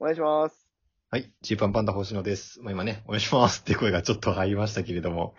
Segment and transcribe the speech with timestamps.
[0.00, 0.66] お願いします。
[1.10, 1.30] はい。
[1.42, 2.58] ジーパンパンダ星野です。
[2.62, 5.34] まあ、今ね、お願いしますって声がちょっと入りましたけれども。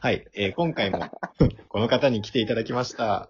[0.00, 0.26] はい。
[0.34, 1.10] えー 今回も、
[1.68, 3.28] この方に来ていただきました。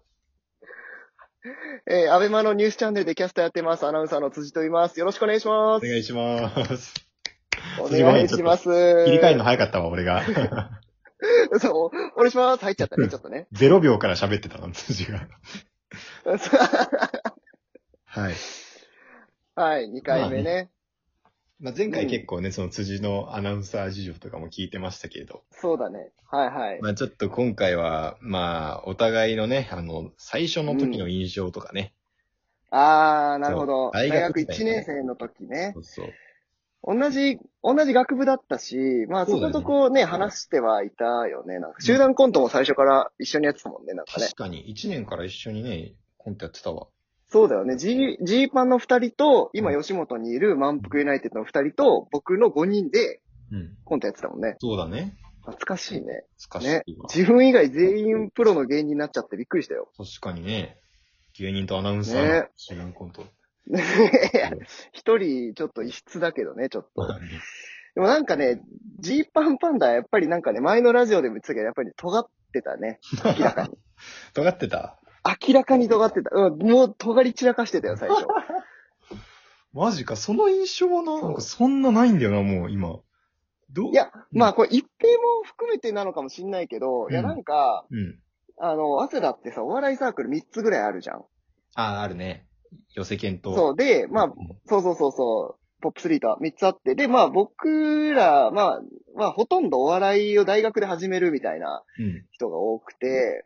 [1.89, 3.85] えー、アベマのニュースチャンネルでキャスターやってます。
[3.85, 5.01] アナウンサーの辻と言います。
[5.01, 5.87] よろしくお願いします。
[5.87, 6.95] お願いします。
[7.81, 8.65] お願いします。
[9.07, 10.23] 切り替えるの早かったわ、俺が。
[11.59, 12.63] そう、お願いします。
[12.63, 13.49] 入っちゃったね、ちょっとね。
[13.53, 15.27] 0秒から喋ってたの、辻が。
[18.05, 18.35] はい。
[19.57, 20.71] はい、2回目ね。
[21.59, 25.43] まあ、前回結構ね、その辻のアナウンサー事情とかも聞いてましたけれど。
[25.51, 26.11] そうだね。
[26.31, 26.81] はいはい。
[26.83, 31.95] まあ、ちょっと今回は、まあ、お互いのね、あの、最初の時の印象とかね。
[32.71, 33.91] あー、なるほど。
[33.93, 35.73] 大大学学時代1年生の時ね。
[35.75, 36.13] そうそう。
[36.87, 41.59] 同じ、同じ学部だったし、まあそそうだねこそこね、話してはいたよね。
[41.59, 44.37] なんか集団コントも最初から一緒にやってたもんね、なんかね確。
[44.37, 46.87] かに、1年から一緒にね、コントやってたわ。
[47.29, 47.77] そうだよね。
[47.77, 53.21] G、G パンの二人と、今うん吉本にいる満腹ユナイテッドの二人と、僕の5人で
[53.53, 53.77] うん。
[53.85, 54.57] コントやってたもんね。
[54.61, 55.17] そうだね。
[55.41, 56.25] 懐かしいね。
[56.41, 57.07] 懐かしねいわ。。
[57.15, 59.89] 自分以外全員プロの芸人になっちゃってびっくりしたよ。
[59.97, 60.79] 確かにね。
[61.39, 63.25] 芸人とアナウンサーのねコント。
[64.93, 67.07] 一人ちょっと異質だけどね、ちょっと。
[67.95, 68.61] でもなんかね、
[69.01, 72.99] G パンパンダやっぱりなんかね、前のラジオでも言ってたけど、やっぱり尖ってたね。
[73.25, 73.71] 明らかに。
[74.35, 74.99] 尖ってた？
[75.49, 76.31] 明らかに尖ってた。
[76.35, 78.27] うん、もう尖り散らかしてたよ、最初。
[79.73, 82.99] マジか、その印象はな、なんかそんなないんだよな、もう今。
[83.71, 83.91] どう？
[83.91, 88.19] いや、まあこれ一平も含めてなのかもしんないけど、いやうんなんか、うん。
[88.59, 91.19] あの、早稲田ってさ、お笑いサークル3つぐらいあるじゃん。
[91.75, 92.47] ああ、あるね。
[92.95, 93.55] 寄せ犬と。
[93.55, 93.77] そう。
[93.77, 94.33] で、まあう、ん
[94.65, 98.81] そうそうそうそう、ポップ3と3つあって、で、まあ僕ら、まあ、
[99.15, 102.25] まあほとんどお笑いを大学で始めるみたいなうん。
[102.31, 103.45] 人が多くて、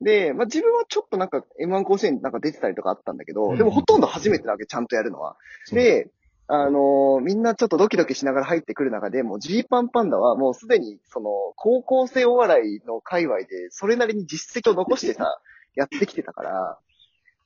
[0.00, 5.36] で、まあ自分はちょっとなんか M1 甲子園なんか出てたりとかあったんだけど、うんでもほとんど初めてだわけ、ちゃんとやるのは。
[5.72, 6.10] で、
[6.46, 15.40] あのーみんなちょっとドキドキしながら入ってくる中で、もうジーパンパンダはもうすでに、その、高校生お笑いの界隈で、それなりに実績を残してさ、
[15.74, 16.78] やってきてたから、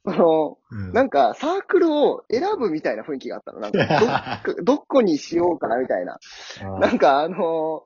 [0.04, 3.60] その、うん、なんか、サークルを選ぶみたいな雰囲気があったの。
[3.60, 6.18] なんか、 どどこにしようかな、みたいな。
[6.80, 7.36] なんか、あの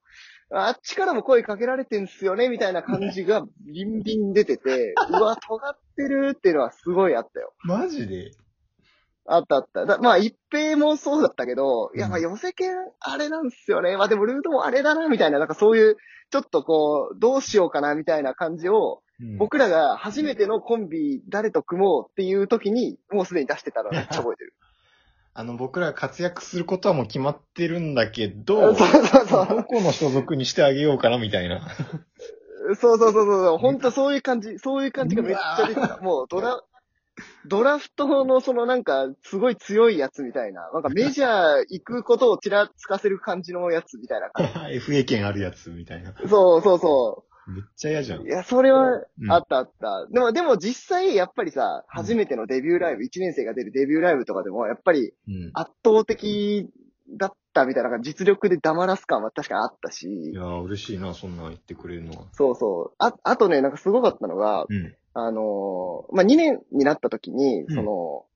[0.02, 0.06] ー
[0.50, 7.52] あっちからも声かけられてんすよね、みたいな感じがビンビン出てて、 うわ、尖ってるっていうのはすごいあったよ。
[7.64, 8.30] マジで？
[9.28, 9.86] あったあった。
[9.86, 12.70] だまあ、一平もそうだったけど、いや、うんまあ、寄せ犬、
[13.00, 13.96] あれなんすよね。
[13.96, 15.96] まあ、でも、ルートもあれだな、みたいな、なんかそういう、
[16.30, 24.52] ちょっとこう、どうしようかな、みたいな感じを、うん僕らが初めてのコンビ、誰と組もうっていう時に、もうすでに出してたのめっ ちゃ覚えてる。
[25.38, 29.48] あの、僕らが活躍することはもう決まってるんだけど、 そうそうそう。
[29.48, 31.60] どこの所属にしてあげようかな、みたいな。
[32.80, 33.58] そうそうそうそう。
[33.58, 35.98] 本当そういう感じ、そういう感じがめっちゃ出てた。
[35.98, 36.62] もうドラ、
[37.44, 40.70] ドラフトのそのなんか、すごい強いやつみたいな。
[40.72, 46.12] なんかメジャー行くことをちらつかせる感じのやつみたいな感 FA 権あるやつ、みたいな。
[46.12, 46.28] じ。
[46.28, 48.26] そうそうそめっちゃ嫌じゃんう。
[48.26, 48.28] い。
[48.28, 50.06] や、それはうんあったあった。
[50.06, 55.50] でも、でも実際やっぱりさ、初めてのデビューライブ、1年生が出るデビューライブとかでも、やっぱりうん。
[55.54, 56.68] 圧倒的
[57.08, 60.32] だったみたいな、実力で黙らす感は確かにあったいし。
[60.34, 62.24] やー、嬉しいな、そんなん言ってくれるのは。
[62.32, 62.94] そうそう。
[62.98, 64.94] あ、あとね、なんかすごかったのが、うん。
[65.14, 68.26] あのーまあ、2年になった時に、うんその、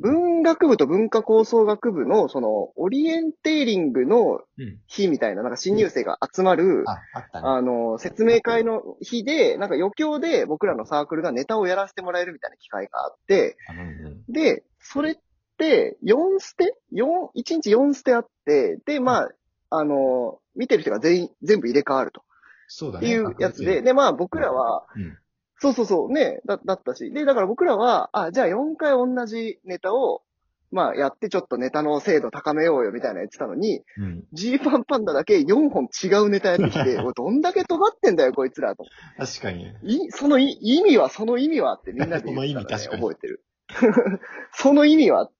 [0.00, 4.80] 文学部と文化構想学部の、その、オリエンテーリングのうん。
[4.86, 7.48] 日みたいな、なんか新入生が集まる、あ、あったね。
[7.48, 15.16] あのー説明会の日で、なんか余興で僕らのサークルがネタをやらせてもらえるみたいな機会があって、あのうんで、それっ
[15.58, 17.04] て、4ステ ?4、
[17.36, 19.30] 1日4ステあって、で、まあ、
[19.70, 22.22] あのー見てる人が全員、全部入れ替わると。
[22.68, 23.06] そうだね。
[23.06, 25.18] っていうやつで、で、まあ僕らは、うん。
[25.60, 27.10] そうそうそう、ね、だ、だったし。
[27.10, 30.22] で、だから僕らは、あ、じゃあ4回同じネタを、
[30.70, 34.24] まあやってちょっとネタの精度高めようよみたいなの言ってたのに、うん。
[34.32, 38.84] ジーパンパンダだけ4本違うネタやってきて、 おいどんだけ尖ってんだよ、こいつらと。
[39.16, 39.72] 確かに。
[39.84, 43.44] い、そのい意味は、その意味はってみんなで言ってたの、ね、 その意味確かに覚えてる。
[44.52, 45.30] その意味は、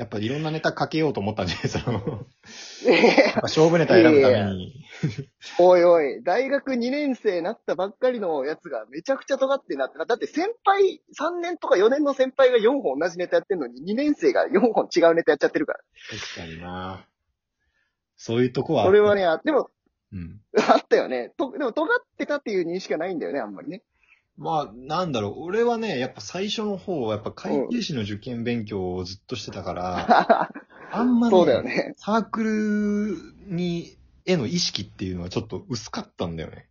[0.00, 1.92] やっぱいろんなネタかけようと思ったんじゃないですか。
[1.92, 2.02] やっ
[2.86, 4.72] えぱ勝負ネタ選ぶために。
[5.58, 10.06] おいおい、大学2年生なったばっかりのやつがめちゃくちゃ尖ってなってな。
[10.06, 15.80] だって先輩、3年とか4年の先輩が4本同じネタやってんのに、2年生が4本違うネタやっちゃってるから。
[16.10, 17.06] 確かにな
[18.16, 18.86] そういうとこは。
[18.86, 19.68] それはね、あでも、
[20.12, 20.40] うん。
[20.66, 21.34] あったよね。
[21.36, 23.82] と、でも尖ってたっていう認識はないんだよね、あんまりね。
[24.40, 25.34] まあ、なんだろう。
[25.42, 30.50] 俺はね、やっぱ最初の方はやっぱ会計士の受験勉強をずっとしてたから、
[30.90, 31.92] あんまね、そうだよね。
[31.98, 36.68] サークルに、への意識っていうのはちょっと薄かったんだよね。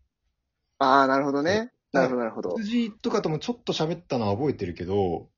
[0.79, 1.71] ああ、なるほどね。
[1.93, 2.55] なるほど、なるほど。
[2.57, 5.29] 藤とかともちょっと喋ったのは覚えてるけど、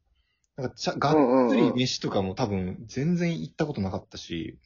[0.55, 4.57] なんかちゃ、がっつり飯とかも多分全然行ったことなかったし、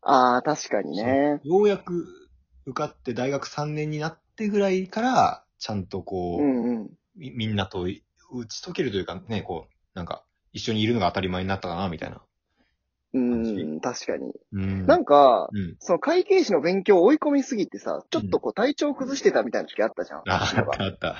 [0.00, 1.40] ああ、確かにね。
[1.42, 2.06] ようやく
[2.66, 6.90] 受かって大学3年になってぐらいから、ちゃんとこう、うんうん。
[7.16, 10.22] みみんなとい打ち解けるというかね、こう、なんか、
[10.52, 12.20] 一緒にいるのが当たり前になったかな、みたいな。
[13.14, 14.32] うん、確かに。
[14.52, 14.86] うん。
[14.86, 15.76] なんか、うん。
[15.78, 20.22] その会計士の勉強を追い込みすぎてさ、ちょっとこう体調崩してたみたいな時あったじゃん。
[20.26, 21.16] あ、ったあった。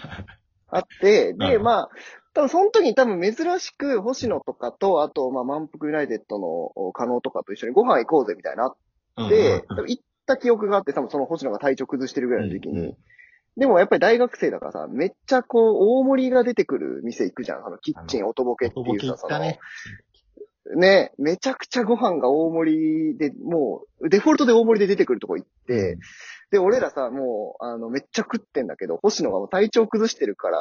[0.68, 1.88] あって、で、うんまあ、
[2.34, 8.74] 多分その時に多分珍しく星野とかと、あと、まあ、満腹ユナイテッドの加納とかと一緒にご飯行こうぜみたいな
[9.16, 12.78] うんで、うん多分行った記憶があって、多分その星野が体調崩してるぐらいの時期に。
[12.78, 12.96] うんうん
[13.56, 17.66] でもやっぱり大学生だからさ、めっちゃこう、大盛りが出てくる店行くじゃん。
[17.66, 19.60] あの、キッチンおとぼけっていうさ、その、ね。
[20.76, 25.98] ね、めちゃくちゃご飯が大盛りで、もう、デフォルトで大盛りで出てくるとこ行って、
[26.54, 30.58] で、俺らさ、もう、あの、めっちゃ食ってんだけど、星野がもう体調崩してるから、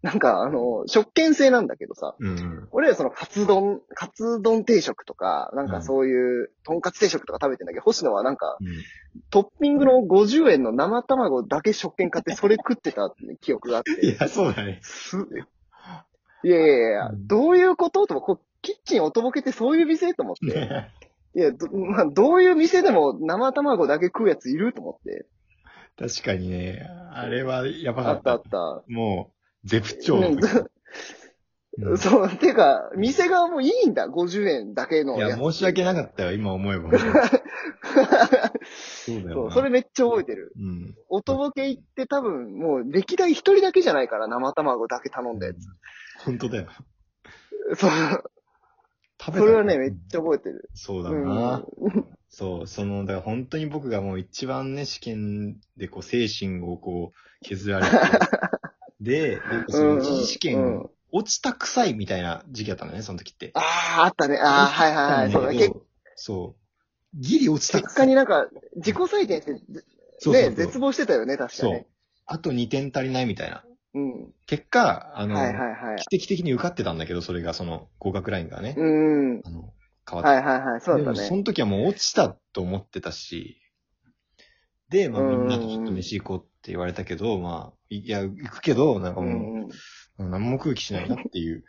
[0.00, 2.28] なんか、あの、食券制なんだけどさ、うん。
[2.28, 2.68] うん。
[2.70, 8.56] 俺らそのカツ丼、カツ丼定食とか、なんかそういう、とんかつ定食とか食べてんだけど、星野はなんか、
[9.28, 14.16] トッピングの50円の生卵だけ食券買って、それ食ってた記憶があっいて。
[14.18, 14.80] や、そうだね。
[14.82, 15.18] す
[16.44, 18.06] いやいやいやうんどういうこと？
[18.06, 20.14] とこう、キッチンおとぼけってそういう店？
[20.14, 20.90] と思って。
[21.36, 25.26] いや、ど、 まあ、どういう店でも生卵だけ食うやついると思って。
[25.98, 28.14] 確かにね、あれはやばかっ。
[28.16, 28.82] あったあったた。
[28.88, 29.32] も
[29.64, 30.16] う、絶不調。
[30.16, 30.38] うん
[31.98, 35.36] そう、てか、店側もいいんだ、50円だけのいや。
[35.36, 36.88] 申し訳なかったよ、今思えば。
[36.96, 37.04] そ
[39.12, 39.52] うだよそう、な。
[39.52, 40.54] それめっちゃ覚えてる。
[40.56, 40.94] うん。
[41.10, 45.56] おとぼけ行って多分、もう歴代一人だけじゃないから、生卵だけ頼んだやつ。
[46.24, 46.68] 本当だよ。
[47.74, 47.90] そう、
[49.20, 50.70] 食べたそれはね、めっちゃ覚えてる。
[50.74, 51.24] そうだうん。
[51.24, 51.64] な。
[52.28, 57.90] そう、その、だから本当に僕がもう一番ね、試験でこう、精神をこう、削られて、
[59.00, 63.52] で、でその一次試験、うん落ちた臭いみたいな時期だったのね、その時って。
[63.54, 63.60] あ
[64.00, 64.38] あ、あったね。
[64.38, 65.32] ああ、はいはいはい。
[65.32, 65.72] そうだ、結
[66.16, 66.66] そう。
[67.18, 69.60] ギリ落ちた結果になんか、自己採点って、ね、
[70.18, 71.86] そうそうそう絶望してたよね、確かにそう。。
[72.26, 73.64] あと2点足りないみたいな。
[73.96, 74.34] うん。
[74.46, 75.96] 結果、あの、はいはいはい。
[76.10, 79.40] 奇跡的に受かってたんだけど、それがその合格ラインがね、うん。
[79.42, 79.72] あの、
[80.08, 80.28] 変わって。
[80.28, 81.04] はいはいはい、そうだね。
[81.04, 83.58] でもその時はもう落ちたと思ってたし、
[84.90, 89.70] で、まあうんみんなとちょっと飯行こうって言われたけど、まあ、いや、行くけど、なんかもうんうんう、
[90.18, 91.64] 何も空気しないなっていう。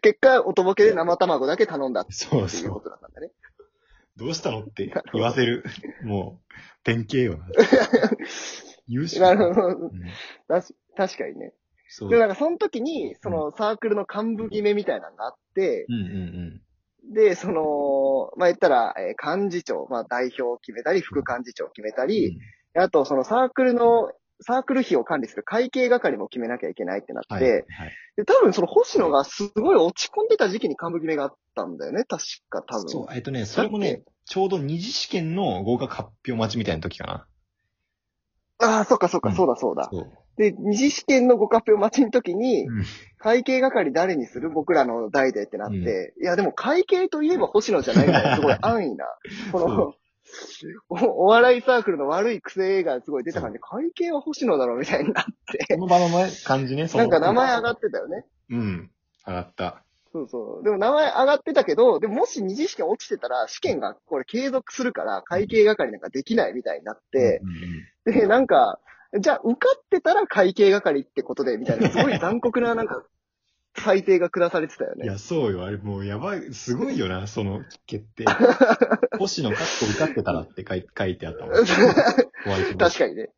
[0.00, 2.82] 結果、おとぼけで生卵だけ頼んだってそういうこそう。
[2.82, 3.30] とだったんだね。
[4.16, 5.64] どうしたのって言わせる。
[6.02, 6.52] もう、
[6.82, 7.46] 典型よな。
[8.92, 9.90] 言うしなるほど。
[10.96, 11.54] 確かにね。
[11.88, 12.10] そう。
[12.10, 16.62] で、なんかその時に、そのサークルの幹部決めみたいなのがあって、うんうん
[17.14, 22.08] で、その、まあ、言ったら、えー幹事長、まあ、代表を決めたり、副幹事長を決めたうん。
[22.08, 22.38] り、
[22.74, 27.42] あと、そのサークルの、サークル費を管理する会計係も決めなきゃいけないってなって、はい。
[27.42, 27.64] はい。
[28.16, 32.88] で、多分その星野がすごい落ち込んでた時期に幹部決めがあったんだよね、確か、多分。
[32.88, 37.26] そう、えっとね、それもね、ちょうど二次試験の合格発表待ちみたいな時かな。
[38.62, 39.34] ああ、そっかそっか、うん。
[39.34, 39.88] そうだそうだ。
[39.90, 40.10] そう。
[40.36, 42.84] で、二次試験のご発表待ちの時に、うん。
[43.18, 44.50] 会計係誰にする？
[44.50, 49.06] 僕らの代でってなって、いやでも会計といえば星野じゃないみたいな、 すごい安易な、
[49.52, 49.94] この、
[50.88, 53.54] おお笑いサークルの悪い癖がすごい出た感じ。
[53.54, 57.04] で、会計は星野だろみたいになって、その場のね、感じね、その。
[57.04, 58.24] なんか名前上がってたよね。
[58.50, 58.90] うん。
[59.26, 59.84] 上がった。
[60.12, 60.64] そうそう。
[60.64, 68.80] でも名前上がってたけど、でももし二次試験落ちてたら、試験がこれ継続するから、会計係なんかできないみたいになって、うんうんで、なんか、
[69.18, 73.04] じゃあ受かってたら会計係ってことで、みたいな、すごい残酷な なんか、
[73.76, 75.04] 裁定が下されてたよね。
[75.04, 75.64] いや、そうよ。
[75.64, 78.24] あれもうやばい、すごいよな、その決定。
[79.18, 81.54] 星野カッコ受かってたらって書い書いてあったもん。
[82.76, 83.30] 確かにね。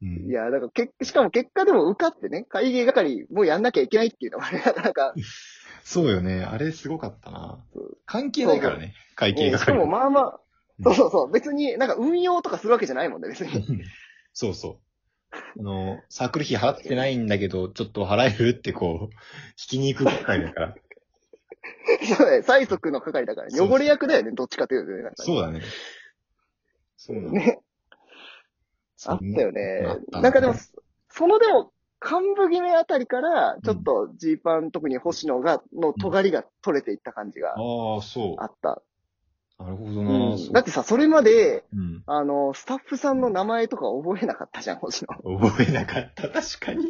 [0.00, 0.28] に。
[0.28, 5.14] いや、だからけ、しかも結果でも受かってね、会計係もうやんなきゃいけないっていうのがね、なんか、
[5.84, 6.42] そうよね。
[6.42, 7.62] あれすごかったな。
[8.06, 9.58] 関係ないからね、会計係。
[9.58, 10.40] しかもまあまあ、
[10.82, 13.84] そうそうそう、別になんか運用とかするわけじゃないもんね、別に。
[14.32, 14.84] そうそう。
[15.60, 19.10] あの、サークル費払ってないんだけど、ちょっと払えるってこう、引
[19.56, 20.74] きに行く係だから。
[22.16, 25.02] そうね、催促の係だから、汚れ役だよね、どっちかというとね。
[25.02, 25.60] ねそうだね。
[26.96, 27.30] そうだ。
[27.30, 27.60] ね。
[28.96, 30.54] そうあったよねなんかでも、
[31.10, 31.73] そのでも、
[32.04, 37.52] 幹部決めあたりから、ちょっとジーパン、特に星野が、の尖りが取れていった感じがあ
[37.98, 38.42] あ、そう。
[38.42, 38.82] あった。
[39.58, 42.02] なるほどうな、んそうだってさ、それまで、うん。
[42.06, 45.38] あの、スタッフさんの名前とか覚えなかったじゃん、星野。
[45.38, 46.84] 覚えなかった、確かに。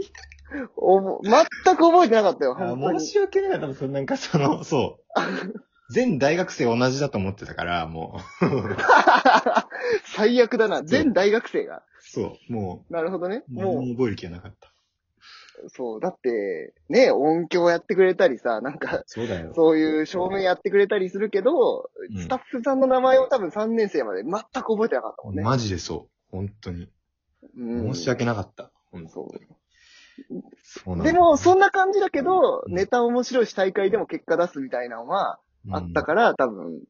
[0.77, 2.57] おぼ全く覚えてなかったよ、
[2.99, 3.07] 申。
[3.07, 5.93] し訳ないな、そのなんかその、 そう。
[5.93, 8.47] 全大学生同じだと思ってたから、もう。
[10.05, 10.83] 最悪だな。
[10.83, 11.83] 全大学生が。
[12.01, 13.45] そう、もなるほどね。
[13.51, 14.74] う、ももう覚える気がなかった。
[15.69, 19.53] そう、だって、ね、音響やってくれたりさ、なんか、そうだよ。
[19.55, 25.43] そういう照明やってくれたりするけど、うんスタッフさんの名前を多分3年生まで全く覚えてなかったもんね。
[25.43, 26.37] マジでそう。
[26.37, 26.89] 本当に。
[27.57, 28.71] うん申し訳なかった。
[28.91, 29.29] 本当そう。
[30.63, 35.39] そうでも、そんな感じだけど、うんネタ面白いし大会でも結果出すみたいなのは
[35.71, 36.83] あったから、多分、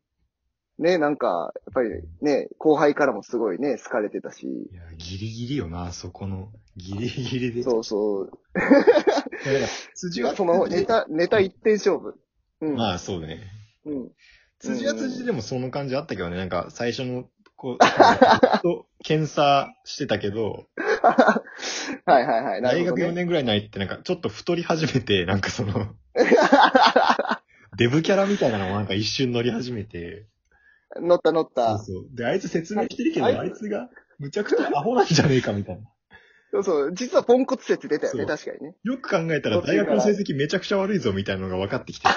[0.78, 1.90] ね、なんか、やっぱり
[2.20, 6.50] ね、後輩からもすごいね、好かれてたし、いや、ギリギリよな、そこの。
[6.76, 7.62] ギリギリで。
[7.62, 8.32] そうそう。
[9.94, 12.18] 辻はそのネタ、ネタ一点勝負。
[12.60, 12.76] うん。
[12.76, 13.42] まあ、そうね。
[13.84, 14.10] うん。
[14.58, 17.78] 辻は辻でもその感じあったけどね、なんか最初の、こう、
[18.62, 20.66] と検査してたけど、
[22.04, 22.62] はいはいはい。
[22.62, 23.12] な大学4るほどね。
[23.12, 25.94] 年ぐらいになって、なんかちょっと太り始めて、なんかその、
[27.76, 30.26] デブキャラみたいなのもなんか一瞬乗り始めて、
[31.00, 31.78] 乗った乗った。
[31.78, 32.16] そうそう。
[32.16, 35.82] で、あいつ説明してるけど、あいつが、むちゃくちゃアホなんじゃねえかみたいな。
[36.54, 36.94] そうそう。
[36.94, 38.76] 実はポンコツ説出たよね、確かにね。
[38.84, 42.06] よく考えたら大学の成績めちゃくちゃ悪いぞみたいなのが分かってきて。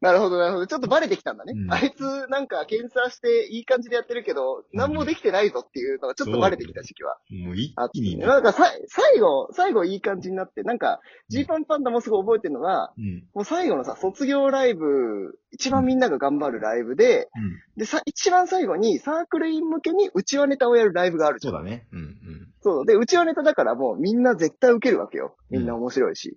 [0.00, 0.66] なるほど、なるほど。
[0.66, 1.54] ちょっとバレてきたんだね。
[1.56, 7.74] うんあいつ、なんか、検査していい感じでやってるけど、何もできてないぞっていうのがちょっとバレてきた時期はもう一。
[7.92, 8.26] 気にね。
[8.26, 13.24] なんかさ、最後、最後いい感じになって、なんか、ジーパンパンダもすごい覚えてるのが、うん。
[13.34, 17.60] もう最後のさ、卒業ライブ、一番みんなが頑張るライブで、うん。
[17.78, 21.50] で、さ、一番最後にサークル員向けに内輪ネタをやるライブがあるじゃ。
[21.50, 21.86] そうんだね。
[21.92, 22.16] うんうん。
[22.60, 22.86] そう。
[22.86, 25.34] で、内輪ネタだからもうみんな絶対受けるわけよ。
[25.50, 26.36] みんな面白いし。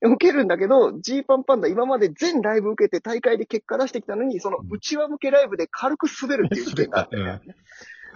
[0.00, 7.40] 受けるんだけど、ジーパンパンダ今まで全ライブ受けて大会で結果出してきたのに、その内輪向けライブで軽く滑るっていう事件があった よね。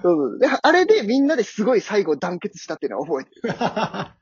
[0.02, 0.38] そうそう。
[0.38, 3.54] で、あれでみんなですごい最後団結したっていうのは覚えてる。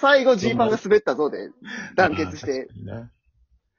[0.00, 1.50] 最後ジーパンが滑ったぞで
[1.94, 2.68] 団結して。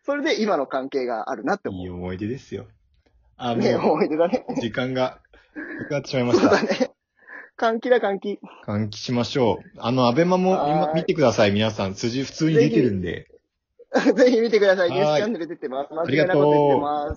[0.06, 1.80] それで今の関係があるなって思。
[1.80, 2.66] いいう思い出ですよ。
[3.38, 4.46] あ、ね、も思い出だね。
[4.50, 5.20] う、時間が、
[5.80, 6.56] なくなってしまいまそうした。
[6.56, 6.92] だね。
[7.56, 8.40] 歓喜だ歓喜。
[8.68, 9.70] 換気しましょう。
[9.78, 11.94] あの、アベマも今はい見てください、皆さん。
[11.94, 13.28] 辻普通に出てるんで。
[14.16, 14.90] ぜひ見てください。
[14.90, 15.94] ニューはいスチャンネル出てます。
[15.94, 17.12] ありがとうなく出てます。